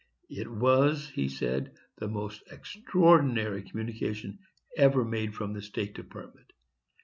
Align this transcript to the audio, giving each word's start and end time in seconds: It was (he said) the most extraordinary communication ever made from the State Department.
It 0.31 0.47
was 0.47 1.11
(he 1.11 1.27
said) 1.29 1.75
the 1.99 2.07
most 2.07 2.41
extraordinary 2.51 3.61
communication 3.61 4.39
ever 4.75 5.05
made 5.05 5.35
from 5.35 5.53
the 5.53 5.61
State 5.61 5.93
Department. 5.93 6.51